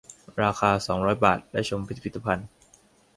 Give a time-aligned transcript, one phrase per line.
[0.41, 2.47] ราคา สองร้อย บาท และชมพิพิธภัณฑ์